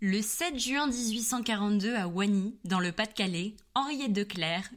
[0.00, 4.24] Le 7 juin 1842 à Wany, dans le Pas-de-Calais, Henriette de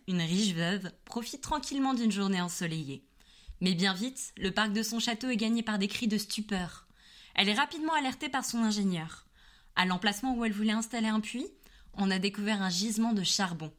[0.08, 3.06] une riche veuve, profite tranquillement d'une journée ensoleillée.
[3.60, 6.88] Mais bien vite, le parc de son château est gagné par des cris de stupeur.
[7.36, 9.28] Elle est rapidement alertée par son ingénieur.
[9.76, 11.54] À l'emplacement où elle voulait installer un puits,
[11.94, 13.72] on a découvert un gisement de charbon.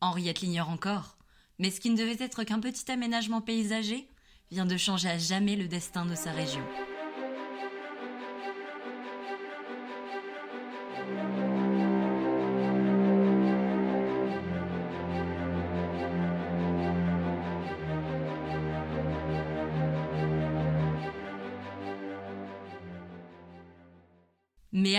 [0.00, 1.18] Henriette l'ignore encore,
[1.60, 4.08] mais ce qui ne devait être qu'un petit aménagement paysager
[4.50, 6.66] vient de changer à jamais le destin de sa région.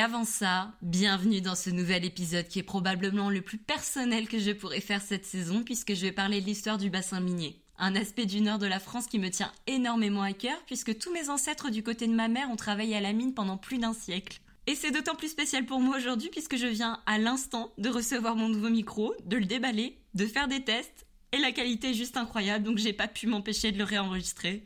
[0.02, 4.50] Avant ça, bienvenue dans ce nouvel épisode qui est probablement le plus personnel que je
[4.50, 7.62] pourrais faire cette saison puisque je vais parler de l'histoire du bassin minier.
[7.78, 11.14] Un aspect du nord de la France qui me tient énormément à cœur puisque tous
[11.14, 13.94] mes ancêtres du côté de ma mère ont travaillé à la mine pendant plus d'un
[13.94, 14.42] siècle.
[14.66, 18.36] Et c'est d'autant plus spécial pour moi aujourd'hui puisque je viens à l'instant de recevoir
[18.36, 22.18] mon nouveau micro, de le déballer, de faire des tests et la qualité est juste
[22.18, 24.64] incroyable donc j'ai pas pu m'empêcher de le réenregistrer.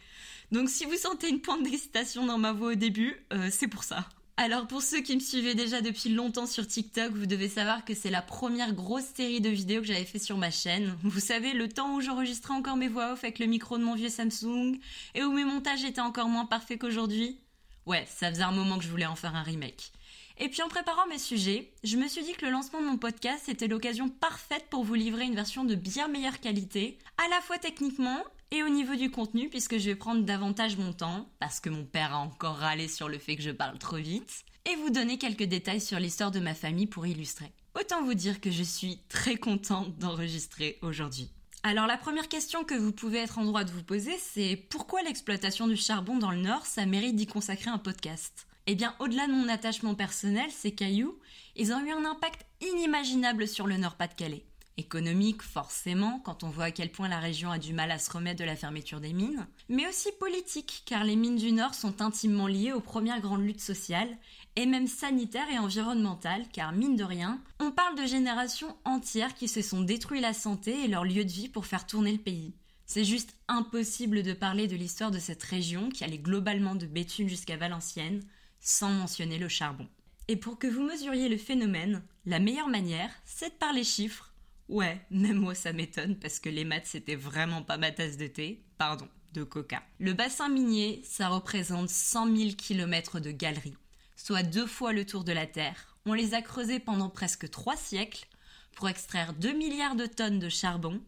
[0.54, 3.84] Donc si vous sentez une pointe d'excitation dans ma voix au début, euh, c'est pour
[3.84, 4.08] ça.
[4.38, 7.94] Alors pour ceux qui me suivaient déjà depuis longtemps sur TikTok, vous devez savoir que
[7.94, 10.98] c'est la première grosse série de vidéos que j'avais fait sur ma chaîne.
[11.04, 13.96] Vous savez, le temps où j'enregistrais encore mes voix off avec le micro de mon
[13.96, 14.78] vieux Samsung
[15.14, 17.40] et où mes montages étaient encore moins parfaits qu'aujourd'hui.
[17.86, 19.94] Ouais, ça faisait un moment que je voulais en faire un remake.
[20.38, 22.98] Et puis en préparant mes sujets, je me suis dit que le lancement de mon
[22.98, 27.40] podcast était l'occasion parfaite pour vous livrer une version de bien meilleure qualité, à la
[27.40, 31.60] fois techniquement et au niveau du contenu, puisque je vais prendre davantage mon temps, parce
[31.60, 34.76] que mon père a encore râlé sur le fait que je parle trop vite, et
[34.78, 37.52] vous donner quelques détails sur l'histoire de ma famille pour illustrer.
[37.80, 41.30] Autant vous dire que je suis très contente d'enregistrer aujourd'hui.
[41.64, 45.02] Alors la première question que vous pouvez être en droit de vous poser, c'est pourquoi
[45.02, 48.48] l'exploitation du charbon dans le Nord, ça mérite d'y consacrer un podcast?
[48.68, 51.20] Eh bien, au-delà de mon attachement personnel, ces cailloux,
[51.56, 54.46] ils ont eu un impact inimaginable sur le Nord-Pas-de-Calais
[54.78, 58.12] économique forcément quand on voit à quel point la région a du mal à se
[58.12, 62.02] remettre de la fermeture des mines, mais aussi politique car les mines du Nord sont
[62.02, 64.18] intimement liées aux premières grandes luttes sociales
[64.56, 69.48] et même sanitaires et environnementales car mine de rien, on parle de générations entières qui
[69.48, 72.54] se sont détruites la santé et leur lieu de vie pour faire tourner le pays.
[72.86, 77.30] C'est juste impossible de parler de l'histoire de cette région qui allait globalement de Béthune
[77.30, 78.22] jusqu'à Valenciennes
[78.60, 79.88] sans mentionner le charbon.
[80.28, 84.35] Et pour que vous mesuriez le phénomène, la meilleure manière, c'est de parler chiffres
[84.68, 88.28] Ouais, même moi ça m'étonne parce que les maths c'était vraiment pas ma tasse de
[88.28, 89.84] thé, pardon, de coca.
[90.00, 93.78] Le bassin minier, ça représente 100 000 km de galeries,
[94.16, 95.96] soit deux fois le tour de la Terre.
[96.08, 98.28] On les a creusés pendant presque trois siècles
[98.76, 101.02] pour extraire 2 milliards de tonnes de charbon.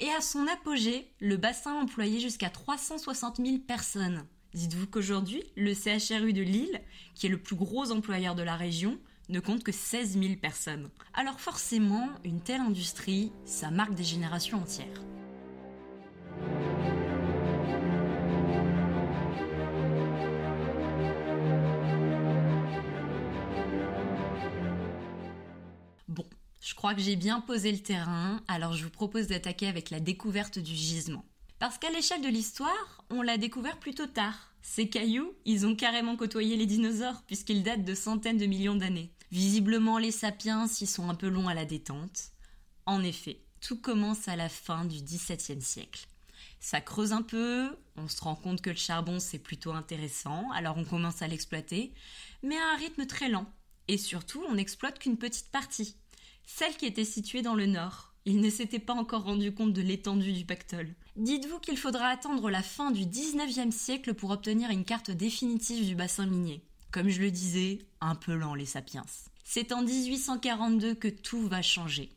[0.00, 4.24] Et à son apogée, le bassin employait jusqu'à 360 000 personnes.
[4.54, 6.80] Dites-vous qu'aujourd'hui, le CHRU de Lille,
[7.14, 8.98] qui est le plus gros employeur de la région,
[9.28, 10.88] ne compte que 16 000 personnes.
[11.14, 15.02] Alors forcément, une telle industrie, ça marque des générations entières.
[26.08, 26.24] Bon,
[26.60, 30.00] je crois que j'ai bien posé le terrain, alors je vous propose d'attaquer avec la
[30.00, 31.24] découverte du gisement.
[31.58, 34.52] Parce qu'à l'échelle de l'histoire, on l'a découvert plutôt tard.
[34.62, 39.10] Ces cailloux, ils ont carrément côtoyé les dinosaures, puisqu'ils datent de centaines de millions d'années.
[39.30, 42.30] Visiblement, les sapiens y sont un peu longs à la détente.
[42.86, 46.06] En effet, tout commence à la fin du XVIIe siècle.
[46.60, 50.76] Ça creuse un peu, on se rend compte que le charbon c'est plutôt intéressant, alors
[50.76, 51.92] on commence à l'exploiter,
[52.42, 53.46] mais à un rythme très lent.
[53.86, 55.96] Et surtout, on n'exploite qu'une petite partie,
[56.46, 58.14] celle qui était située dans le nord.
[58.24, 60.94] Il ne s'était pas encore rendu compte de l'étendue du pactole.
[61.16, 65.94] Dites-vous qu'il faudra attendre la fin du XIXe siècle pour obtenir une carte définitive du
[65.94, 66.62] bassin minier.
[66.90, 69.04] Comme je le disais, un peu lent les sapiens.
[69.44, 72.10] C'est en 1842 que tout va changer.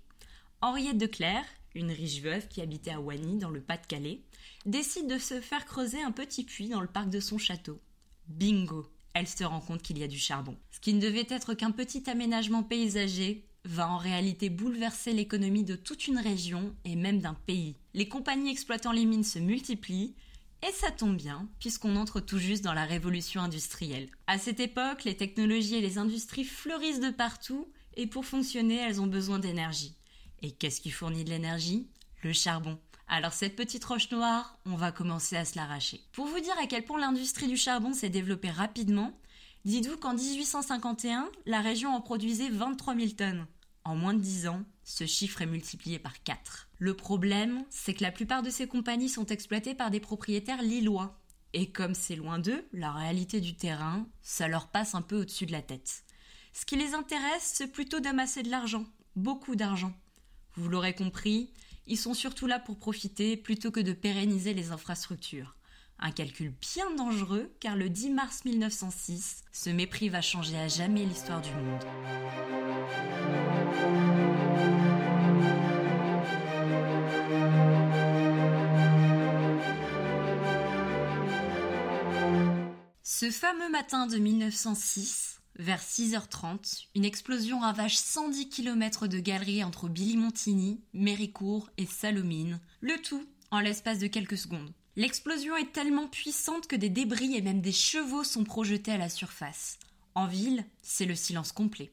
[0.62, 1.46] Henriette de Clerc,
[1.76, 4.22] une riche veuve qui habitait à Wany dans le Pas-de-Calais,
[4.66, 7.81] décide de se faire creuser un petit puits dans le parc de son château.
[8.28, 10.56] Bingo Elle se rend compte qu'il y a du charbon.
[10.72, 15.75] Ce qui ne devait être qu'un petit aménagement paysager va en réalité bouleverser l'économie de
[15.75, 17.75] toute une région et même d'un pays.
[17.94, 20.16] Les compagnies exploitant les mines se multiplient,
[20.68, 24.10] et ça tombe bien, puisqu'on entre tout juste dans la révolution industrielle.
[24.28, 29.02] À cette époque, les technologies et les industries fleurissent de partout, et pour fonctionner, elles
[29.02, 29.96] ont besoin d'énergie.
[30.42, 31.88] Et qu'est-ce qui fournit de l'énergie?
[32.24, 32.80] Le charbon.
[33.08, 36.00] Alors cette petite roche noire, on va commencer à se l'arracher.
[36.13, 39.19] Pour vous dire à quel point l'industrie du charbon s'est développée rapidement,
[39.66, 43.48] dites-vous qu'en 1851, la région en produisait 23 000 tonnes.
[43.84, 46.68] En moins de 10 ans, ce chiffre est multiplié par 4.
[46.78, 51.18] Le problème, c'est que la plupart de ces compagnies sont exploitées par des propriétaires lillois.
[51.54, 55.46] Et comme c'est loin d'eux, la réalité du terrain, ça leur passe un peu au-dessus
[55.46, 56.04] de la tête.
[56.52, 58.86] Ce qui les intéresse, c'est plutôt d'amasser de l'argent,
[59.16, 59.94] beaucoup d'argent.
[60.56, 61.54] Vous l'aurez compris,
[61.88, 65.56] ils sont surtout là pour profiter plutôt que de pérenniser les infrastructures.
[66.00, 71.06] Un calcul bien dangereux car le 10 mars 1906, ce mépris va changer à jamais
[71.06, 71.86] l'histoire du monde.
[83.21, 89.89] Ce fameux matin de 1906, vers 6h30, une explosion ravage 110 km de galeries entre
[89.89, 94.74] Billy-Montigny, Méricourt et Salomine, le tout en l'espace de quelques secondes.
[94.95, 99.07] L'explosion est tellement puissante que des débris et même des chevaux sont projetés à la
[99.07, 99.77] surface.
[100.15, 101.92] En ville, c'est le silence complet.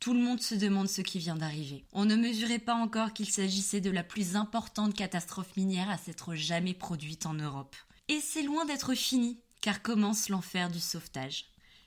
[0.00, 1.84] Tout le monde se demande ce qui vient d'arriver.
[1.92, 6.34] On ne mesurait pas encore qu'il s'agissait de la plus importante catastrophe minière à s'être
[6.34, 7.74] jamais produite en Europe.
[8.08, 11.46] Et c'est loin d'être fini, car commence l'enfer du sauvetage.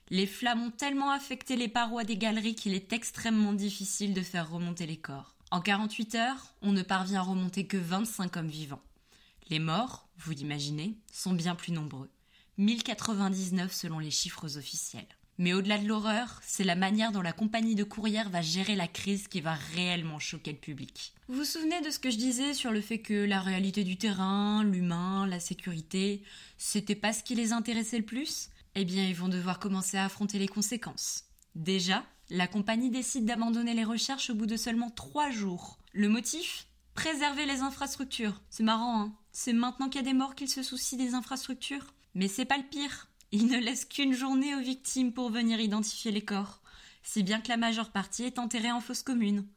[0.09, 4.49] Les flammes ont tellement affecté les parois des galeries qu'il est extrêmement difficile de faire
[4.49, 5.35] remonter les corps.
[5.51, 8.81] En 48 heures, on ne parvient à remonter que 25 hommes vivants.
[9.49, 12.09] Les morts, vous l'imaginez, sont bien plus nombreux.
[12.57, 15.07] 1099 selon les chiffres officiels.
[15.39, 18.89] Mais au-delà de l'horreur, c'est la manière dont la compagnie de courrière va gérer la
[18.89, 21.13] crise qui va réellement choquer le public.
[21.29, 23.95] Vous vous souvenez de ce que je disais sur le fait que la réalité du
[23.95, 26.23] terrain, l'humain, la sécurité,
[26.57, 28.49] c'était pas ce qui les intéressait le plus?
[28.75, 31.23] Eh bien, ils vont devoir commencer à affronter les conséquences.
[31.55, 35.79] Déjà, la compagnie décide d'abandonner les recherches au bout de seulement trois jours.
[35.93, 36.67] Le motif?
[36.95, 38.41] Préserver les infrastructures.
[38.49, 41.93] C'est marrant, hein C'est maintenant qu'il y a des morts qu'ils se soucient des infrastructures.
[42.13, 43.08] Mais c'est pas le pire.
[43.31, 46.61] Il ne laisse qu'une journée aux victimes pour venir identifier les corps,
[47.03, 49.47] si bien que la majeure partie est enterrée en fosse commune.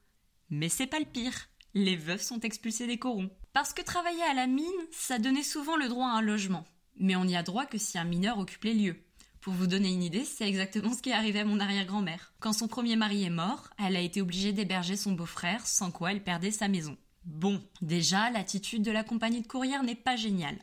[0.51, 3.31] Mais c'est pas le pire, les veufs sont expulsés des corons.
[3.53, 6.65] Parce que travailler à la mine, ça donnait souvent le droit à un logement.
[6.97, 9.03] Mais on n'y a droit que si un mineur occupe les lieux.
[9.41, 12.33] Pour vous donner une idée, c'est exactement ce qui est arrivé à mon arrière-grand-mère.
[12.41, 16.13] Quand son premier mari est mort, elle a été obligée d'héberger son beau-frère, sans quoi
[16.13, 16.97] elle perdait sa maison.
[17.25, 20.59] Bon, déjà, l'attitude de la compagnie de courrière n'est pas géniale.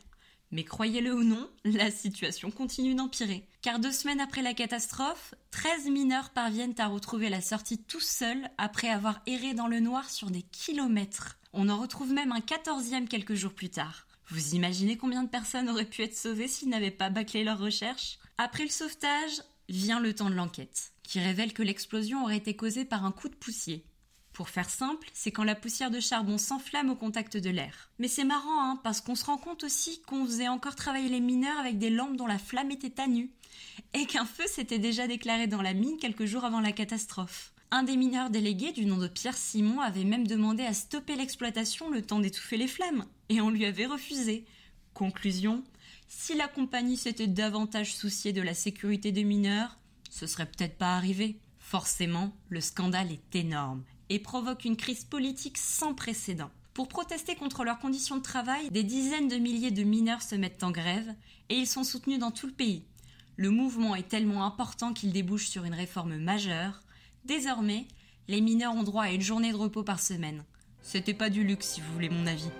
[0.52, 3.46] Mais croyez-le ou non, la situation continue d'empirer.
[3.62, 8.48] Car deux semaines après la catastrophe, 13 mineurs parviennent à retrouver la sortie tout seuls
[8.58, 11.38] après avoir erré dans le noir sur des kilomètres.
[11.52, 14.06] On en retrouve même un quatorzième quelques jours plus tard.
[14.28, 18.18] Vous imaginez combien de personnes auraient pu être sauvées s'ils n'avaient pas bâclé leur recherche
[18.38, 22.84] Après le sauvetage, vient le temps de l'enquête, qui révèle que l'explosion aurait été causée
[22.84, 23.84] par un coup de poussier.
[24.32, 27.90] Pour faire simple, c'est quand la poussière de charbon s'enflamme au contact de l'air.
[27.98, 31.20] Mais c'est marrant, hein, parce qu'on se rend compte aussi qu'on faisait encore travailler les
[31.20, 33.30] mineurs avec des lampes dont la flamme était à nu,
[33.92, 37.52] et qu'un feu s'était déjà déclaré dans la mine quelques jours avant la catastrophe.
[37.72, 41.90] Un des mineurs délégués, du nom de Pierre Simon, avait même demandé à stopper l'exploitation
[41.90, 44.44] le temps d'étouffer les flammes, et on lui avait refusé.
[44.94, 45.62] Conclusion
[46.12, 49.78] si la compagnie s'était davantage souciée de la sécurité des mineurs,
[50.10, 51.38] ce serait peut-être pas arrivé.
[51.60, 56.50] Forcément, le scandale est énorme et provoque une crise politique sans précédent.
[56.74, 60.62] Pour protester contre leurs conditions de travail, des dizaines de milliers de mineurs se mettent
[60.62, 61.14] en grève
[61.48, 62.84] et ils sont soutenus dans tout le pays.
[63.36, 66.82] Le mouvement est tellement important qu'il débouche sur une réforme majeure.
[67.24, 67.86] Désormais,
[68.28, 70.44] les mineurs ont droit à une journée de repos par semaine.
[70.82, 72.50] C'était pas du luxe si vous voulez mon avis.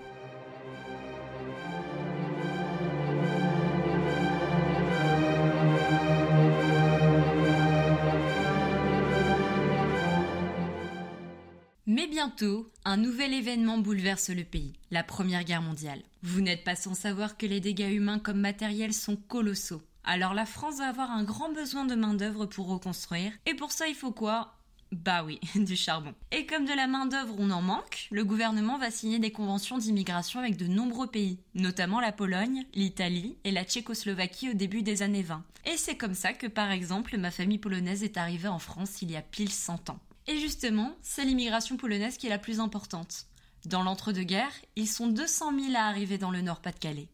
[12.21, 16.03] Bientôt, un nouvel événement bouleverse le pays, la Première Guerre mondiale.
[16.21, 19.81] Vous n'êtes pas sans savoir que les dégâts humains comme matériels sont colossaux.
[20.03, 23.31] Alors la France va avoir un grand besoin de main-d'œuvre pour reconstruire.
[23.47, 24.53] Et pour ça, il faut quoi?
[24.91, 26.13] Bah oui, du charbon.
[26.31, 30.39] Et comme de la main-d'œuvre on en manque, le gouvernement va signer des conventions d'immigration
[30.39, 35.23] avec de nombreux pays, notamment la Pologne, l'Italie et la Tchécoslovaquie au début des années
[35.23, 35.43] 20.
[35.65, 39.09] Et c'est comme ça que par exemple ma famille polonaise est arrivée en France il
[39.09, 39.99] y a pile 100 ans.
[40.31, 43.25] Et justement, c'est l'immigration polonaise qui est la plus importante.
[43.65, 47.09] Dans l'entre-deux-guerres, ils sont 200 000 à arriver dans le Nord-Pas-de-Calais.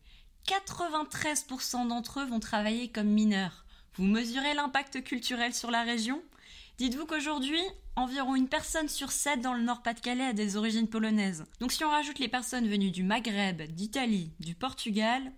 [0.45, 3.65] 93% d'entre eux vont travailler comme mineurs.
[3.95, 6.21] Vous mesurez l'impact culturel sur la région?
[6.77, 7.63] Dites-vous qu'aujourd'hui,
[7.95, 11.43] environ une personne sur sept dans le Nord-Pas-de-Calais a des origines polonaises.
[11.59, 15.31] Donc si on rajoute les personnes venues du Maghreb, d'Italie, du Portugal,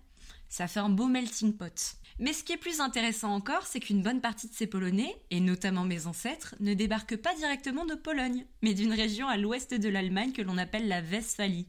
[0.50, 1.96] ça fait un beau melting pot.
[2.20, 5.40] Mais ce qui est plus intéressant encore, c'est qu'une bonne partie de ces Polonais, et
[5.40, 9.88] notamment mes ancêtres, ne débarquent pas directement de Pologne, mais d'une région à l'ouest de
[9.88, 11.66] l'Allemagne que l'on appelle la Westphalie.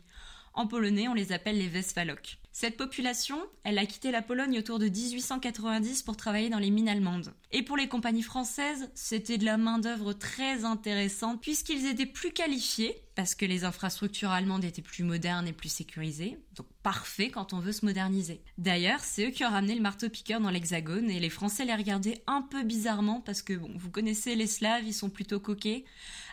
[0.54, 2.38] En polonais, on les appelle les Westphaloks.
[2.52, 6.90] Cette population, elle a quitté la Pologne autour de 1890 pour travailler dans les mines
[6.90, 7.34] allemandes.
[7.52, 13.02] Et pour les compagnies françaises, c'était de la main-d'œuvre très intéressante puisqu'ils étaient plus qualifiés,
[13.16, 17.60] parce que les infrastructures allemandes étaient plus modernes et plus sécurisées, Donc parfait quand on
[17.60, 18.42] veut se moderniser.
[18.58, 22.22] D'ailleurs, c'est eux qui ont ramené le marteau-piqueur dans l'Hexagone et les Français les regardaient
[22.28, 25.86] un peu bizarrement parce que, bon, vous connaissez les Slaves, ils sont plutôt coquets.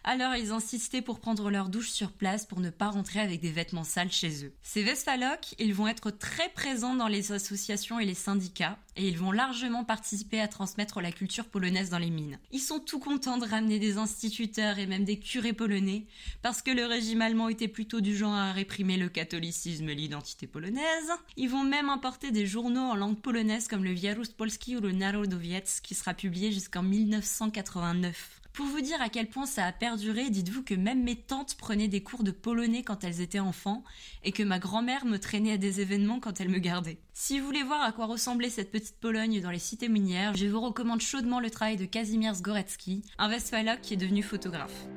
[0.05, 3.51] Alors ils insistaient pour prendre leur douche sur place pour ne pas rentrer avec des
[3.51, 4.55] vêtements sales chez eux.
[4.63, 9.17] Ces Vespaloques, ils vont être très présents dans les associations et les syndicats et ils
[9.17, 12.39] vont largement participer à transmettre la culture polonaise dans les mines.
[12.51, 16.05] Ils sont tout contents de ramener des instituteurs et même des curés polonais
[16.43, 20.47] parce que le régime allemand était plutôt du genre à réprimer le catholicisme et l'identité
[20.47, 21.11] polonaise.
[21.37, 24.93] Ils vont même importer des journaux en langue polonaise comme le Wiarus Polski ou le
[24.93, 28.41] Narodowiec qui sera publié jusqu'en 1989.
[28.59, 31.87] Pour vous dire à quel point ça a perduré, dites-vous que même mes tantes prenaient
[31.87, 33.85] des cours de polonais quand elles étaient enfants
[34.25, 36.99] et que ma grand-mère me traînait à des événements quand elle me gardait.
[37.13, 40.47] Si vous voulez voir à quoi ressemblait cette petite Pologne dans les cités minières, je
[40.47, 44.89] vous recommande chaudement le travail de Kazimierz Zgorecki, un Westphaloc qui est devenu photographe.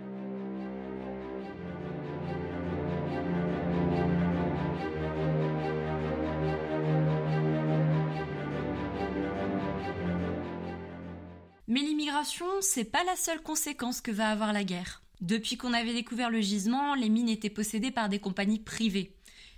[12.62, 15.02] C'est pas la seule conséquence que va avoir la guerre.
[15.22, 19.16] Depuis qu'on avait découvert le gisement, les mines étaient possédées par des compagnies privées.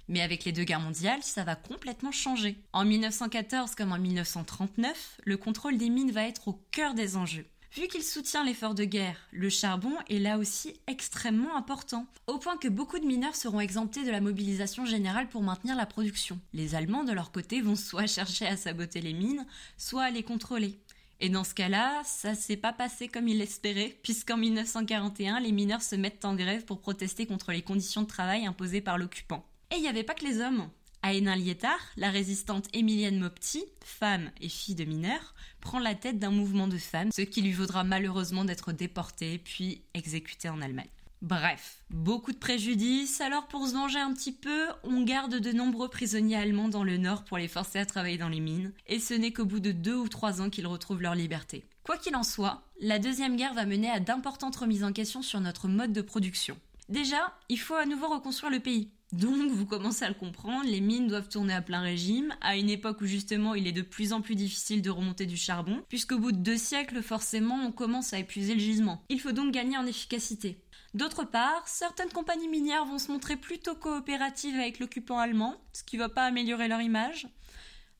[0.07, 2.57] Mais avec les deux guerres mondiales, ça va complètement changer.
[2.71, 7.45] En 1914 comme en 1939, le contrôle des mines va être au cœur des enjeux.
[7.75, 12.55] Vu qu'il soutient l'effort de guerre, le charbon est là aussi extrêmement important, au point
[12.57, 16.39] que beaucoup de mineurs seront exemptés de la mobilisation générale pour maintenir la production.
[16.53, 19.45] Les Allemands, de leur côté, vont soit chercher à saboter les mines,
[19.77, 20.79] soit à les contrôler.
[21.19, 25.81] Et dans ce cas-là, ça s'est pas passé comme il l'espérait, puisqu'en 1941, les mineurs
[25.81, 29.45] se mettent en grève pour protester contre les conditions de travail imposées par l'occupant.
[29.71, 30.69] Et il n'y avait pas que les hommes.
[31.01, 36.31] À Hénin-Liétard, la résistante Émilienne Mopti, femme et fille de mineurs, prend la tête d'un
[36.31, 40.87] mouvement de femmes, ce qui lui vaudra malheureusement d'être déportée puis exécutée en Allemagne.
[41.23, 45.87] Bref, beaucoup de préjudices, alors pour se venger un petit peu, on garde de nombreux
[45.87, 49.13] prisonniers allemands dans le nord pour les forcer à travailler dans les mines, et ce
[49.13, 51.63] n'est qu'au bout de deux ou trois ans qu'ils retrouvent leur liberté.
[51.83, 55.39] Quoi qu'il en soit, la deuxième guerre va mener à d'importantes remises en question sur
[55.39, 56.57] notre mode de production.
[56.89, 58.91] Déjà, il faut à nouveau reconstruire le pays.
[59.13, 62.69] Donc, vous commencez à le comprendre, les mines doivent tourner à plein régime, à une
[62.69, 66.17] époque où justement il est de plus en plus difficile de remonter du charbon, puisqu'au
[66.17, 69.01] bout de deux siècles, forcément, on commence à épuiser le gisement.
[69.07, 70.57] Il faut donc gagner en efficacité.
[70.93, 75.97] D'autre part, certaines compagnies minières vont se montrer plutôt coopératives avec l'occupant allemand, ce qui
[75.97, 77.27] va pas améliorer leur image.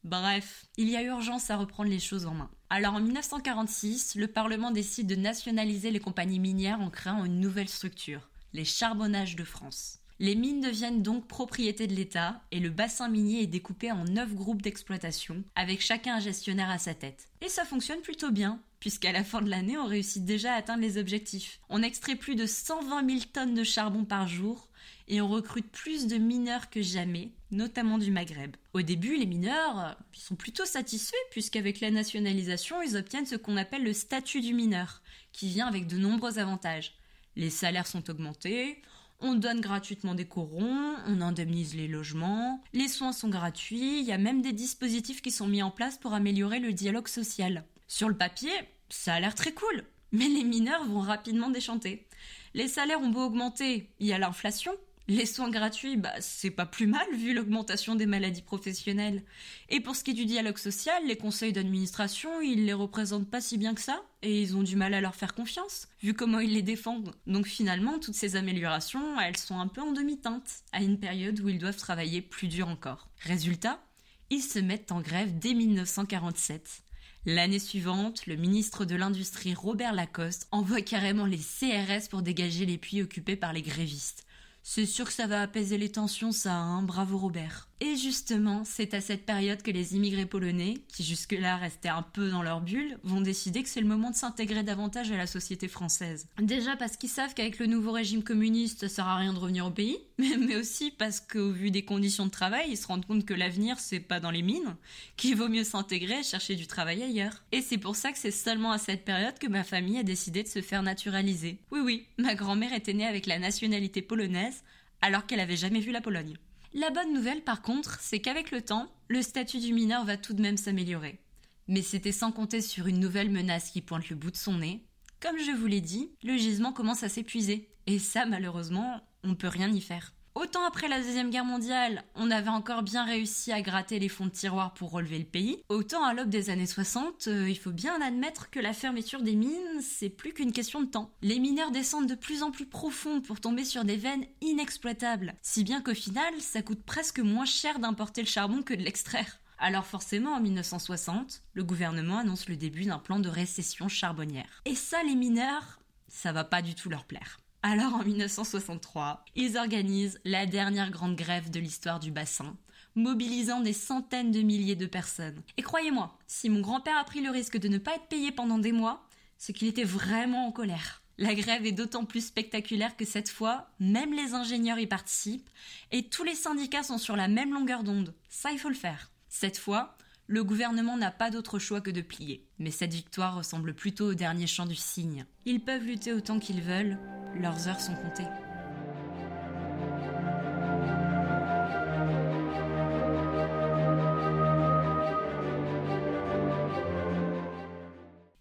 [0.04, 2.52] Bref, il y a urgence à reprendre les choses en main.
[2.70, 7.70] Alors en 1946, le Parlement décide de nationaliser les compagnies minières en créant une nouvelle
[7.70, 10.03] structure, les Charbonnages de France.
[10.20, 14.36] Les mines deviennent donc propriété de l'État et le bassin minier est découpé en 9
[14.36, 17.30] groupes d'exploitation, avec chacun un gestionnaire à sa tête.
[17.42, 20.82] Et ça fonctionne plutôt bien, puisqu'à la fin de l'année, on réussit déjà à atteindre
[20.84, 21.60] les objectifs.
[21.70, 24.70] On extrait plus de 120 000 tonnes de charbon par jour
[25.08, 28.56] et on recrute plus de mineurs que jamais, notamment du Maghreb.
[28.74, 33.84] Au début, les mineurs sont plutôt satisfaits puisqu'avec la nationalisation, ils obtiennent ce qu'on appelle
[33.84, 35.02] le statut du mineur,
[35.32, 36.94] qui vient avec de nombreux avantages.
[37.36, 38.82] Les salaires sont augmentés,
[39.24, 44.12] on donne gratuitement des corons, on indemnise les logements, les soins sont gratuits, il y
[44.12, 47.64] a même des dispositifs qui sont mis en place pour améliorer le dialogue social.
[47.88, 48.52] Sur le papier,
[48.90, 52.06] ça a l'air très cool, mais les mineurs vont rapidement déchanter.
[52.54, 54.74] Les salaires ont beau augmenter, il y a l'inflation,
[55.08, 59.24] les soins gratuits, bah, c'est pas plus mal vu l'augmentation des maladies professionnelles.
[59.70, 63.42] Et pour ce qui est du dialogue social, les conseils d'administration, ils les représentent pas
[63.42, 66.40] si bien que ça, et ils ont du mal à leur faire confiance, vu comment
[66.40, 67.14] ils les défendent.
[67.28, 71.50] Donc finalement, toutes ces améliorations, elles sont un peu en demi-teinte, à une période où
[71.50, 73.10] ils doivent travailler plus dur encore.
[73.20, 73.84] Résultat,
[74.30, 76.84] ils se mettent en grève dès 1947.
[77.26, 82.78] L'année suivante, le ministre de l'Industrie Robert Lacoste envoie carrément les CRS pour dégager les
[82.78, 84.26] puits occupés par les grévistes.
[84.64, 87.68] C'est sûr que ça va apaiser les tensions, ça, hein, bravo Robert.
[87.86, 92.30] Et justement, c'est à cette période que les immigrés polonais, qui jusque-là restaient un peu
[92.30, 95.68] dans leur bulle, vont décider que c'est le moment de s'intégrer davantage à la société
[95.68, 96.30] française.
[96.42, 99.66] Déjà parce qu'ils savent qu'avec le nouveau régime communiste, ça sert à rien de revenir
[99.66, 103.26] au pays, mais aussi parce qu'au vu des conditions de travail, ils se rendent compte
[103.26, 104.78] que l'avenir, c'est pas dans les mines,
[105.18, 107.44] qu'il vaut mieux s'intégrer et chercher du travail ailleurs.
[107.52, 110.42] Et c'est pour ça que c'est seulement à cette période que ma famille a décidé
[110.42, 111.60] de se faire naturaliser.
[111.70, 114.64] Oui, oui, ma grand-mère était née avec la nationalité polonaise,
[115.02, 116.38] alors qu'elle avait jamais vu la Pologne.
[116.76, 120.34] La bonne nouvelle, par contre, c'est qu'avec le temps, le statut du mineur va tout
[120.34, 121.20] de même s'améliorer.
[121.68, 124.84] Mais c'était sans compter sur une nouvelle menace qui pointe le bout de son nez.
[125.20, 127.70] Comme je vous l'ai dit, le gisement commence à s'épuiser.
[127.86, 130.14] Et ça, malheureusement, on ne peut rien y faire.
[130.36, 134.26] Autant après la Deuxième Guerre mondiale, on avait encore bien réussi à gratter les fonds
[134.26, 137.72] de tiroir pour relever le pays, autant à l'aube des années 60, euh, il faut
[137.72, 141.12] bien admettre que la fermeture des mines, c'est plus qu'une question de temps.
[141.22, 145.64] Les mineurs descendent de plus en plus profond pour tomber sur des veines inexploitables, si
[145.64, 149.40] bien qu'au final, ça coûte presque moins cher d'importer le charbon que de l'extraire.
[149.60, 154.64] Alors forcément, en 1960, le gouvernement annonce le début d'un plan de récession charbonnière.
[154.66, 157.38] Et ça, les mineurs, ça va pas du tout leur plaire.
[157.66, 162.58] Alors en 1963, ils organisent la dernière grande grève de l'histoire du bassin,
[162.94, 165.42] mobilisant des centaines de milliers de personnes.
[165.56, 168.58] Et croyez-moi, si mon grand-père a pris le risque de ne pas être payé pendant
[168.58, 171.04] des mois, c'est qu'il était vraiment en colère.
[171.18, 175.50] La grève est d'autant plus spectaculaire que cette fois, même les ingénieurs y participent
[175.94, 178.14] et tous les syndicats sont sur la même longueur d'onde.
[178.28, 179.10] Ça, il faut le faire.
[179.30, 179.96] Cette fois,
[180.28, 182.48] le gouvernement n'a pas d'autre choix que de plier.
[182.60, 185.26] Mais cette victoire ressemble plutôt au dernier chant du cygne.
[185.46, 186.98] Ils peuvent lutter autant qu'ils veulent,
[187.36, 188.28] leurs heures sont comptées.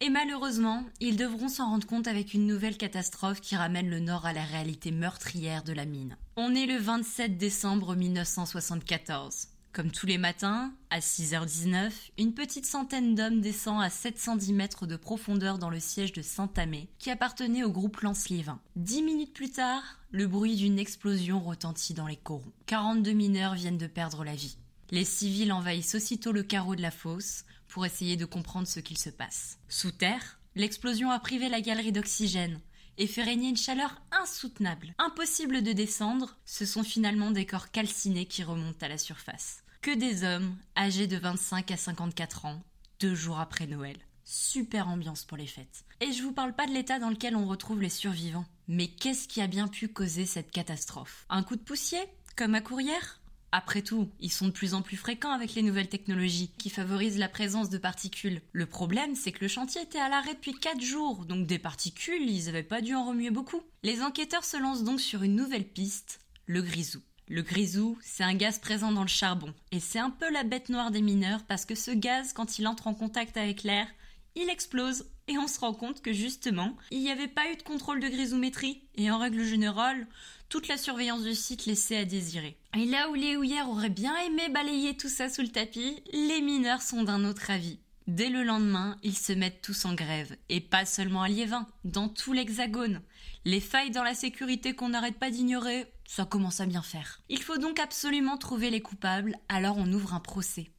[0.05, 4.27] Et malheureusement, ils devront s'en rendre compte avec une nouvelle catastrophe qui ramène le Nord
[4.27, 6.17] à la réalité meurtrière de la mine.
[6.35, 9.52] On est le 27 décembre 1974.
[9.73, 14.97] Comme tous les matins, à 6h19, une petite centaine d'hommes descend à 710 mètres de
[14.97, 18.61] profondeur dans le siège de Saint-Amé, qui appartenait au groupe Lance-Liévin.
[18.77, 22.53] Dix minutes plus tard, le bruit d'une explosion retentit dans les corons.
[22.67, 24.59] 42 mineurs viennent de perdre la vie.
[24.91, 28.99] Les civils envahissent aussitôt le carreau de la fosse pour essayer de comprendre ce qu'il
[28.99, 29.59] se passe.
[29.71, 32.61] Sous terre, l'explosion a privé la galerie d'oxygène,
[32.99, 34.95] et fait régner une chaleur insoutenable.
[34.99, 39.91] Impossible de descendre, ce sont finalement des corps calcinés qui remontent à la surface que
[39.91, 42.63] des hommes âgés de 25 à 54 ans,
[43.01, 43.97] deux jours après Noël.
[44.23, 45.85] Super ambiance pour les fêtes.
[46.01, 48.45] Et je vous parle pas de l'état dans lequel on retrouve les survivants.
[48.69, 51.27] Mais qu'est-ce qui a bien pu causer cette catastrophe?
[51.29, 51.99] Un coup de poussier
[52.37, 53.21] Comme à Courrières?
[53.51, 57.19] Après tout, ils sont de plus en plus fréquents avec les nouvelles technologies qui favorisent
[57.19, 58.41] la présence de particules.
[58.53, 62.31] Le problème, c'est que le chantier était à l'arrêt depuis 4 jours, donc des particules,
[62.31, 63.63] ils n'avaient pas dû en remuer beaucoup.
[63.83, 67.03] Les enquêteurs se lancent donc sur une nouvelle piste, le grisou.
[67.33, 70.69] Le grisou, c'est un gaz présent dans le charbon, et c'est un peu la bête
[70.69, 73.87] noire des mineurs parce que ce gaz, quand il entre en contact avec l'air,
[74.35, 77.63] il explose, et on se rend compte que justement, il n'y avait pas eu de
[77.63, 80.07] contrôle de grisoumétrie, et en règle générale,
[80.51, 82.59] toute la surveillance du site laissait à désirer.
[82.77, 86.43] Et là où les houillères auraient bien aimé balayer tout ça sous le tapis, les
[86.43, 87.79] mineurs sont d'un autre avis.
[88.09, 92.09] Dès le lendemain, ils se mettent tous en grève, et pas seulement à Liévin, dans
[92.09, 93.01] tout l'hexagone.
[93.45, 97.21] Les failles dans la sécurité qu'on n'arrête pas d'ignorer, ça commence à bien faire.
[97.29, 100.71] Il faut donc absolument trouver les coupables, alors on ouvre un procès.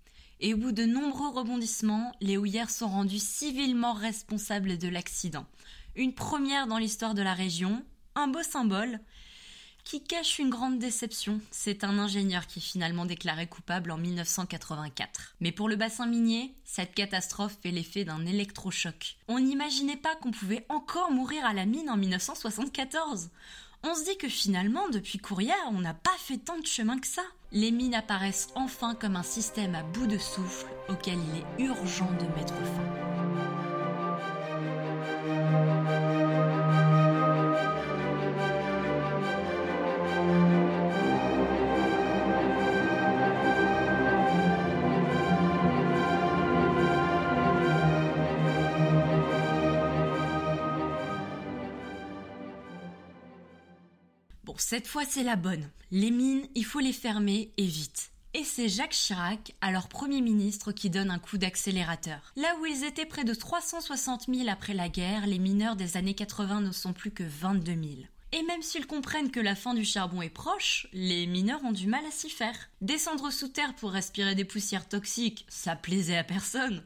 [0.42, 5.46] Et au bout de nombreux rebondissements, les houillères sont rendus civilement responsables de l'accident.
[5.96, 9.00] Une première dans l'histoire de la région, un beau symbole,
[9.84, 11.40] qui cache une grande déception.
[11.52, 15.36] C'est un ingénieur qui est finalement déclaré coupable en 1984.
[15.40, 19.18] Mais pour le bassin minier, cette catastrophe fait l'effet d'un électrochoc.
[19.28, 23.30] On n'imaginait pas qu'on pouvait encore mourir à la mine en 1974.
[23.84, 27.08] On se dit que finalement, depuis Courrières, on n'a pas fait tant de chemin que
[27.08, 27.24] ça.
[27.52, 32.10] Les mines apparaissent enfin comme un système à bout de souffle auquel il est urgent
[32.14, 33.33] de mettre fin.
[54.74, 55.70] Cette fois, c'est la bonne.
[55.92, 58.10] Les mines, il faut les fermer et vite.
[58.34, 62.34] Et c'est Jacques Chirac, alors Premier ministre, qui donne un coup d'accélérateur.
[62.36, 66.16] Là où ils étaient près de 360 000 après la guerre, les mineurs des années
[66.16, 67.84] 80 ne sont plus que 22 000.
[68.36, 71.86] Et même s'ils comprennent que la fin du charbon est proche, les mineurs ont du
[71.86, 72.56] mal à s'y faire.
[72.82, 76.82] Descendre sous terre pour respirer des poussières toxiques, ça plaisait à personne.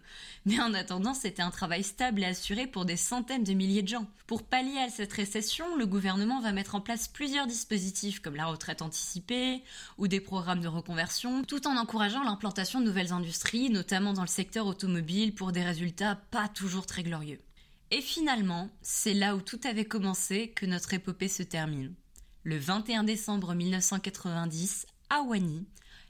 [0.45, 3.88] Mais en attendant, c'était un travail stable et assuré pour des centaines de milliers de
[3.88, 4.07] gens.
[4.27, 8.47] Pour pallier à cette récession, le gouvernement va mettre en place plusieurs dispositifs comme la
[8.47, 9.63] retraite anticipée
[9.97, 14.27] ou des programmes de reconversion, tout en encourageant l'implantation de nouvelles industries, notamment dans le
[14.27, 17.39] secteur automobile, pour des résultats pas toujours très glorieux.
[17.89, 21.93] Et finalement, c'est là où tout avait commencé que notre épopée se termine.
[22.43, 25.65] Le 21 décembre 1990, à Wany,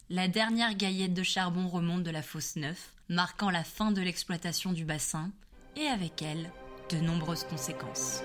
[0.09, 4.73] la dernière gaillette de charbon remonte de la fosse neuf, marquant la fin de l'exploitation
[4.73, 5.31] du bassin
[5.75, 6.51] et avec elle
[6.89, 8.21] de nombreuses conséquences.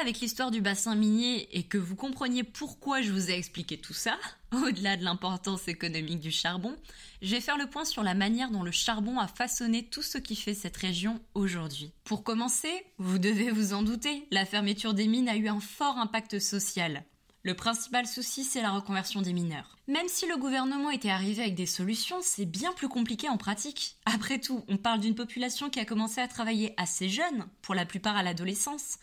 [0.00, 3.92] Avec l'histoire du bassin minier et que vous compreniez pourquoi je vous ai expliqué tout
[3.92, 4.18] ça,
[4.52, 6.76] au-delà de l'importance économique du charbon,
[7.22, 10.18] je vais faire le point sur la manière dont le charbon a façonné tout ce
[10.18, 11.92] qui fait cette région aujourd'hui.
[12.04, 15.98] Pour commencer, vous devez vous en douter, la fermeture des mines a eu un fort
[15.98, 17.04] impact social.
[17.46, 19.76] Le principal souci, c'est la reconversion des mineurs.
[19.86, 23.96] Même si le gouvernement était arrivé avec des solutions, c'est bien plus compliqué en pratique.
[24.06, 27.84] Après tout, on parle d'une population qui a commencé à travailler assez jeune, pour la
[27.84, 28.96] plupart à l'adolescence,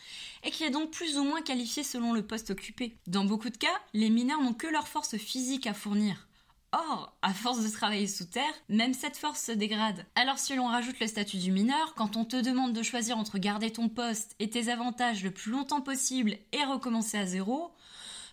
[0.43, 2.97] et qui est donc plus ou moins qualifiée selon le poste occupé.
[3.06, 6.27] Dans beaucoup de cas, les mineurs n'ont que leur force physique à fournir.
[6.71, 10.08] Or, à force de travailler sous terre, même cette force se dégrade.
[10.15, 13.38] Alors si l'on rajoute le statut du mineur, quand on te demande de choisir entre
[13.38, 17.71] garder ton poste et tes avantages le plus longtemps possible et recommencer à zéro,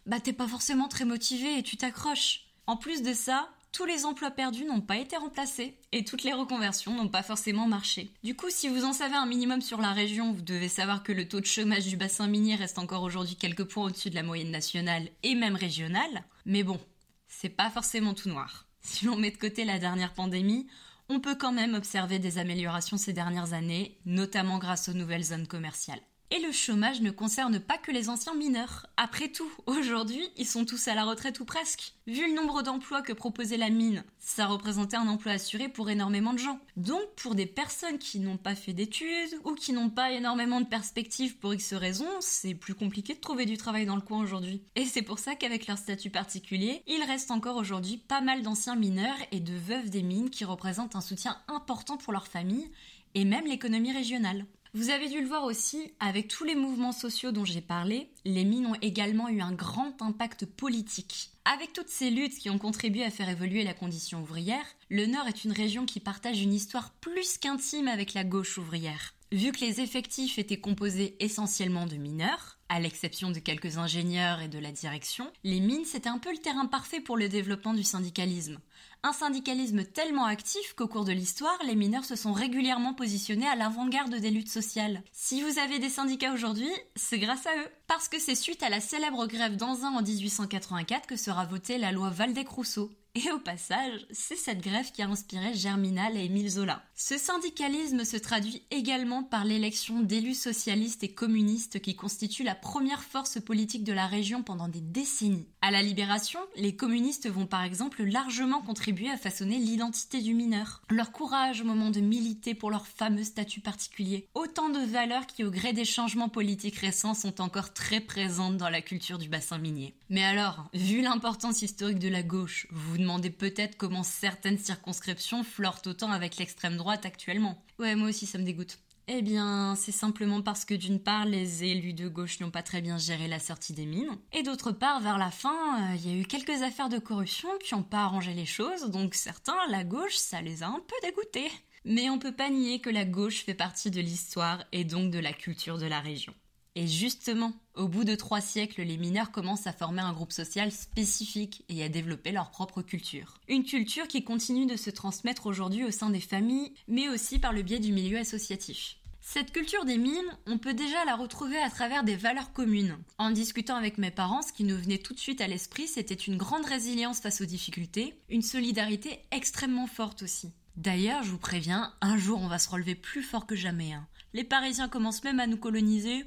[0.08, 2.46] bah t'es pas forcément très motivé et tu t'accroches.
[2.66, 6.32] En plus de ça, tous les emplois perdus n'ont pas été remplacés et toutes les
[6.32, 8.10] reconversions n'ont pas forcément marché.
[8.24, 11.12] Du coup, si vous en savez un minimum sur la région, vous devez savoir que
[11.12, 14.22] le taux de chômage du bassin minier reste encore aujourd'hui quelques points au-dessus de la
[14.22, 16.24] moyenne nationale et même régionale.
[16.46, 16.80] Mais bon,
[17.26, 18.64] c'est pas forcément tout noir.
[18.80, 20.66] Si l'on met de côté la dernière pandémie,
[21.10, 25.46] on peut quand même observer des améliorations ces dernières années, notamment grâce aux nouvelles zones
[25.46, 26.00] commerciales.
[26.30, 28.86] Et le chômage ne concerne pas que les anciens mineurs.
[28.98, 31.94] Après tout, aujourd'hui, ils sont tous à la retraite ou presque.
[32.06, 36.34] Vu le nombre d'emplois que proposait la mine, ça représentait un emploi assuré pour énormément
[36.34, 36.60] de gens.
[36.76, 40.66] Donc, pour des personnes qui n'ont pas fait d'études ou qui n'ont pas énormément de
[40.66, 44.60] perspectives pour X raisons, c'est plus compliqué de trouver du travail dans le coin aujourd'hui.
[44.76, 48.76] Et c'est pour ça qu'avec leur statut particulier, il reste encore aujourd'hui pas mal d'anciens
[48.76, 52.70] mineurs et de veuves des mines qui représentent un soutien important pour leur famille
[53.14, 54.44] et même l'économie régionale.
[54.74, 58.44] Vous avez dû le voir aussi, avec tous les mouvements sociaux dont j'ai parlé, les
[58.44, 61.30] mines ont également eu un grand impact politique.
[61.46, 65.26] Avec toutes ces luttes qui ont contribué à faire évoluer la condition ouvrière, le Nord
[65.26, 69.14] est une région qui partage une histoire plus qu'intime avec la gauche ouvrière.
[69.32, 74.48] Vu que les effectifs étaient composés essentiellement de mineurs, à l'exception de quelques ingénieurs et
[74.48, 77.84] de la direction, les mines c'était un peu le terrain parfait pour le développement du
[77.84, 78.58] syndicalisme.
[79.04, 83.54] Un syndicalisme tellement actif qu'au cours de l'histoire, les mineurs se sont régulièrement positionnés à
[83.54, 85.02] l'avant-garde des luttes sociales.
[85.12, 87.68] Si vous avez des syndicats aujourd'hui, c'est grâce à eux.
[87.86, 91.92] Parce que c'est suite à la célèbre grève d'Anzin en 1884 que sera votée la
[91.92, 92.90] loi Valdec-Rousseau.
[93.18, 96.84] Et au passage, c'est cette grève qui a inspiré Germinal et Émile Zola.
[96.94, 103.02] Ce syndicalisme se traduit également par l'élection d'élus socialistes et communistes qui constituent la première
[103.02, 105.48] force politique de la région pendant des décennies.
[105.62, 110.82] À la libération, les communistes vont par exemple largement contribuer à façonner l'identité du mineur.
[110.88, 114.28] Leur courage au moment de militer pour leur fameux statut particulier.
[114.34, 118.70] Autant de valeurs qui au gré des changements politiques récents sont encore très présentes dans
[118.70, 119.96] la culture du bassin minier.
[120.08, 122.98] Mais alors, vu l'importance historique de la gauche, vous
[123.38, 127.62] peut-être comment certaines circonscriptions flirtent autant avec l'extrême droite actuellement.
[127.78, 128.78] Ouais, moi aussi ça me dégoûte.
[129.10, 132.82] Eh bien, c'est simplement parce que d'une part, les élus de gauche n'ont pas très
[132.82, 136.14] bien géré la sortie des mines, et d'autre part, vers la fin, euh, il y
[136.14, 139.82] a eu quelques affaires de corruption qui n'ont pas arrangé les choses, donc certains, la
[139.82, 141.50] gauche, ça les a un peu dégoûtés.
[141.86, 145.18] Mais on peut pas nier que la gauche fait partie de l'histoire et donc de
[145.18, 146.34] la culture de la région.
[146.80, 150.70] Et justement, au bout de trois siècles, les mineurs commencent à former un groupe social
[150.70, 153.34] spécifique et à développer leur propre culture.
[153.48, 157.52] Une culture qui continue de se transmettre aujourd'hui au sein des familles, mais aussi par
[157.52, 158.94] le biais du milieu associatif.
[159.20, 162.96] Cette culture des mines, on peut déjà la retrouver à travers des valeurs communes.
[163.18, 166.14] En discutant avec mes parents, ce qui nous venait tout de suite à l'esprit, c'était
[166.14, 170.52] une grande résilience face aux difficultés, une solidarité extrêmement forte aussi.
[170.76, 173.94] D'ailleurs, je vous préviens, un jour on va se relever plus fort que jamais.
[173.94, 174.06] Hein.
[174.32, 176.24] Les Parisiens commencent même à nous coloniser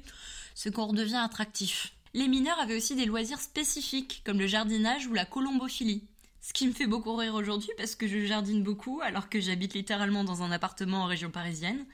[0.54, 1.92] ce qu'on redevient attractif.
[2.14, 6.04] Les mineurs avaient aussi des loisirs spécifiques, comme le jardinage ou la colombophilie.
[6.42, 9.74] Ce qui me fait beaucoup rire aujourd'hui parce que je jardine beaucoup alors que j'habite
[9.74, 11.86] littéralement dans un appartement en région parisienne.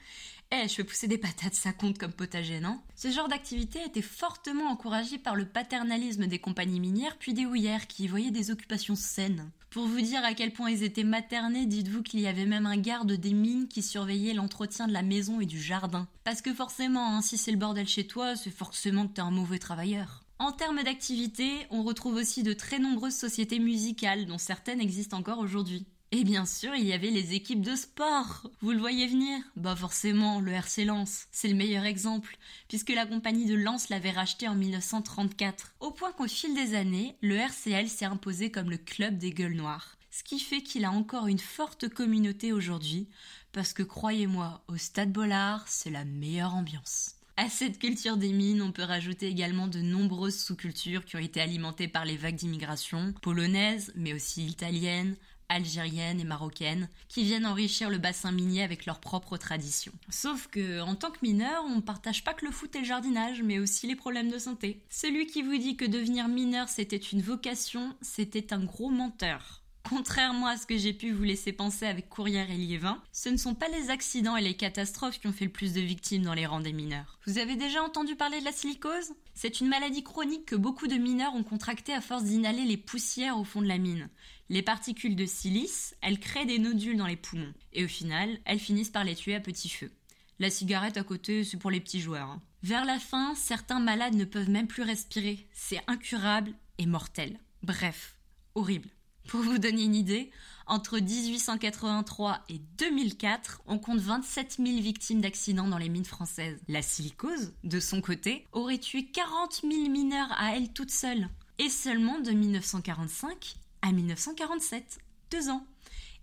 [0.51, 2.79] Eh, je fais pousser des patates, ça compte comme potager, non?
[2.95, 7.85] Ce genre d'activité était fortement encouragé par le paternalisme des compagnies minières puis des houillères
[7.85, 9.51] qui y voyaient des occupations saines.
[9.69, 12.77] Pour vous dire à quel point ils étaient maternés, dites-vous qu'il y avait même un
[12.77, 16.07] garde des mines qui surveillait l'entretien de la maison et du jardin.
[16.23, 19.29] Parce que forcément, hein, si c'est le bordel chez toi, c'est forcément que t'es un
[19.29, 20.23] mauvais travailleur.
[20.39, 25.37] En termes d'activité, on retrouve aussi de très nombreuses sociétés musicales, dont certaines existent encore
[25.37, 25.85] aujourd'hui.
[26.11, 28.49] Et bien sûr, il y avait les équipes de sport.
[28.61, 33.05] Vous le voyez venir Bah forcément, le RC Lens, c'est le meilleur exemple, puisque la
[33.05, 35.75] compagnie de Lens l'avait racheté en 1934.
[35.79, 39.53] Au point qu'au fil des années, le RCL s'est imposé comme le club des gueules
[39.53, 39.97] noires.
[40.09, 43.07] Ce qui fait qu'il a encore une forte communauté aujourd'hui,
[43.51, 47.19] parce que croyez-moi, au Stade Bollard, c'est la meilleure ambiance.
[47.37, 51.39] À cette culture des mines, on peut rajouter également de nombreuses sous-cultures qui ont été
[51.39, 55.15] alimentées par les vagues d'immigration polonaises, mais aussi italiennes,
[55.49, 59.93] algériennes et marocaines, qui viennent enrichir le bassin minier avec leurs propres traditions.
[60.09, 63.41] Sauf que, en tant que mineur, on partage pas que le foot et le jardinage,
[63.41, 64.81] mais aussi les problèmes de santé.
[64.89, 69.63] Celui qui vous dit que devenir mineur c'était une vocation, c'était un gros menteur.
[69.87, 73.37] Contrairement à ce que j'ai pu vous laisser penser avec Courrière et Liévin, ce ne
[73.37, 76.33] sont pas les accidents et les catastrophes qui ont fait le plus de victimes dans
[76.33, 77.17] les rangs des mineurs.
[77.25, 79.13] Vous avez déjà entendu parler de la silicose?
[79.33, 83.39] C'est une maladie chronique que beaucoup de mineurs ont contractée à force d'inhaler les poussières
[83.39, 84.09] au fond de la mine.
[84.51, 88.59] Les particules de silice, elles créent des nodules dans les poumons, et au final, elles
[88.59, 89.91] finissent par les tuer à petit feu.
[90.39, 92.29] La cigarette à côté, c'est pour les petits joueurs.
[92.29, 92.41] Hein.
[92.63, 95.47] Vers la fin, certains malades ne peuvent même plus respirer.
[95.53, 97.39] C'est incurable et mortel.
[97.61, 98.15] Bref,
[98.55, 98.89] horrible.
[99.27, 100.31] Pour vous donner une idée,
[100.65, 106.59] entre 1883 et 2004, on compte 27 000 victimes d'accidents dans les mines françaises.
[106.67, 111.29] La silicose, de son côté, aurait tué 40 000 mineurs à elle toute seule.
[111.59, 114.99] Et seulement de 1945 à 1947.
[115.31, 115.65] Deux ans.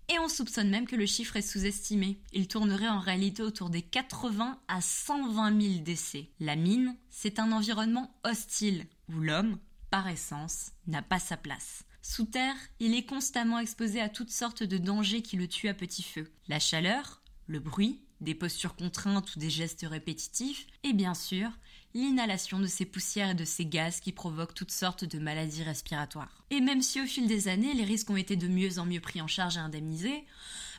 [0.09, 2.21] Et on soupçonne même que le chiffre est sous-estimé.
[2.33, 6.29] Il tournerait en réalité autour des 80 à 120 000 décès.
[6.39, 9.59] La mine, c'est un environnement hostile où l'homme,
[9.91, 11.85] par essence, n'a pas sa place.
[12.03, 15.75] Sous terre, il est constamment exposé à toutes sortes de dangers qui le tuent à
[15.75, 16.31] petit feu.
[16.47, 21.51] La chaleur, le bruit, des postures contraintes ou des gestes répétitifs, et bien sûr,
[21.97, 26.45] l'inhalation de ces poussières et de ces gaz qui provoquent toutes sortes de maladies respiratoires.
[26.51, 29.01] Et même si au fil des années, les risques ont été de mieux en mieux
[29.01, 30.25] pris en charge et indemnisés,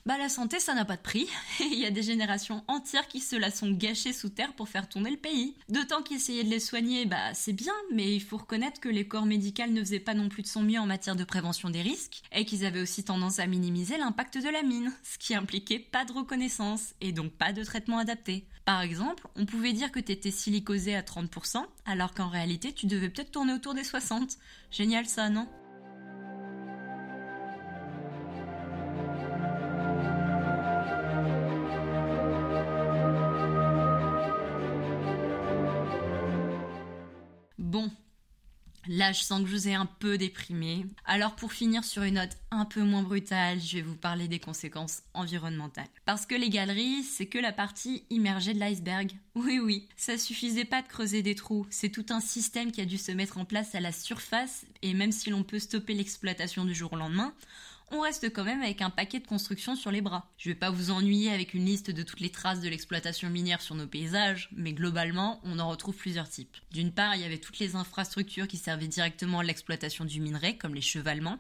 [0.08, 1.28] bah la santé ça n'a pas de prix
[1.60, 4.70] et il y a des générations entières qui se la sont gâchées sous terre pour
[4.70, 5.56] faire tourner le pays.
[5.68, 9.26] D'autant qu'essayer de les soigner, bah c'est bien, mais il faut reconnaître que les corps
[9.26, 12.22] médicaux ne faisaient pas non plus de son mieux en matière de prévention des risques
[12.32, 16.06] et qu'ils avaient aussi tendance à minimiser l'impact de la mine, ce qui impliquait pas
[16.06, 18.46] de reconnaissance et donc pas de traitement adapté.
[18.64, 23.10] Par exemple, on pouvait dire que t'étais silicosé à 30% alors qu'en réalité tu devais
[23.10, 24.38] peut-être tourner autour des 60.
[24.72, 25.50] Génial ça, non?
[39.14, 40.86] Je sens que je vous ai un peu déprimé.
[41.06, 44.40] Alors pour finir sur une note un peu moins brutale, je vais vous parler des
[44.40, 45.88] conséquences environnementales.
[46.06, 49.12] Parce que les galeries, c'est que la partie immergée de l'iceberg.
[49.36, 52.86] Oui oui, ça suffisait pas de creuser des trous, c'est tout un système qui a
[52.86, 56.66] dû se mettre en place à la surface et même si l'on peut stopper l'exploitation
[56.66, 57.34] du jour au lendemain,
[57.90, 60.30] on reste quand même avec un paquet de constructions sur les bras.
[60.38, 63.62] Je vais pas vous ennuyer avec une liste de toutes les traces de l'exploitation minière
[63.62, 66.58] sur nos paysages, mais globalement, on en retrouve plusieurs types.
[66.72, 70.58] D'une part, il y avait toutes les infrastructures qui servaient directement à l'exploitation du minerai,
[70.58, 71.38] comme les chevalements,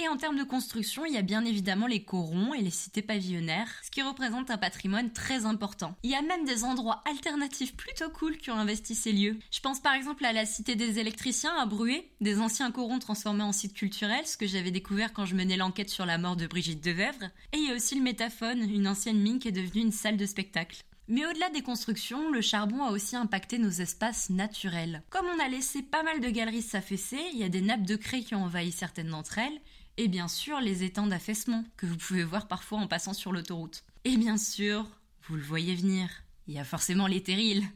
[0.00, 3.02] et en termes de construction, il y a bien évidemment les corons et les cités
[3.02, 5.94] pavillonnaires, ce qui représente un patrimoine très important.
[6.02, 9.38] Il y a même des endroits alternatifs plutôt cool qui ont investi ces lieux.
[9.50, 13.42] Je pense par exemple à la cité des électriciens à Bruet, des anciens corons transformés
[13.42, 16.46] en site culturel, ce que j'avais découvert quand je menais l'enquête sur la mort de
[16.46, 17.24] Brigitte Devèvre.
[17.52, 20.16] Et il y a aussi le Métaphone, une ancienne mine qui est devenue une salle
[20.16, 20.82] de spectacle.
[21.12, 25.02] Mais au-delà des constructions, le charbon a aussi impacté nos espaces naturels.
[25.10, 27.96] Comme on a laissé pas mal de galeries s'affaisser, il y a des nappes de
[27.96, 29.60] craie qui ont envahi certaines d'entre elles,
[30.00, 33.84] et bien sûr les étangs d'affaissement que vous pouvez voir parfois en passant sur l'autoroute.
[34.04, 34.86] Et bien sûr,
[35.28, 36.08] vous le voyez venir,
[36.48, 37.66] il y a forcément les terrils.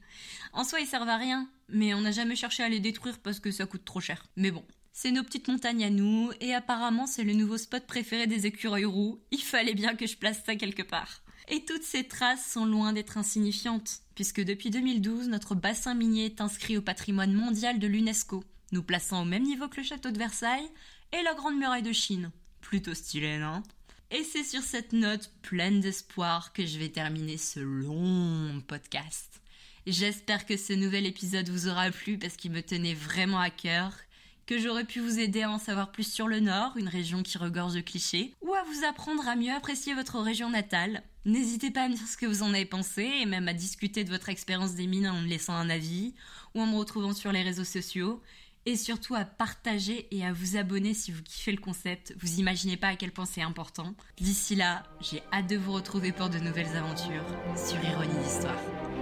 [0.54, 3.40] En soi, ils servent à rien, mais on n'a jamais cherché à les détruire parce
[3.40, 4.24] que ça coûte trop cher.
[4.36, 8.26] Mais bon, c'est nos petites montagnes à nous, et apparemment c'est le nouveau spot préféré
[8.26, 9.20] des écureuils roux.
[9.30, 11.20] Il fallait bien que je place ça quelque part.
[11.48, 16.40] Et toutes ces traces sont loin d'être insignifiantes, puisque depuis 2012, notre bassin minier est
[16.40, 20.18] inscrit au patrimoine mondial de l'UNESCO, nous plaçant au même niveau que le château de
[20.18, 20.70] Versailles,
[21.14, 22.30] et la Grande Muraille de Chine.
[22.60, 23.62] Plutôt stylé, non?
[24.10, 29.40] Et c'est sur cette note pleine d'espoir que je vais terminer ce long podcast.
[29.86, 33.92] J'espère que ce nouvel épisode vous aura plu parce qu'il me tenait vraiment à cœur,
[34.46, 37.38] que j'aurais pu vous aider à en savoir plus sur le Nord, une région qui
[37.38, 41.02] regorge de clichés, ou à vous apprendre à mieux apprécier votre région natale.
[41.24, 44.04] N'hésitez pas à me dire ce que vous en avez pensé et même à discuter
[44.04, 46.14] de votre expérience des mines en me laissant un avis
[46.54, 48.20] ou en me retrouvant sur les réseaux sociaux
[48.66, 52.14] et surtout à partager et à vous abonner si vous kiffez le concept.
[52.18, 53.94] Vous imaginez pas à quel point c'est important.
[54.16, 57.24] D'ici là, j'ai hâte de vous retrouver pour de nouvelles aventures
[57.56, 58.93] sur Ironie d'Histoire.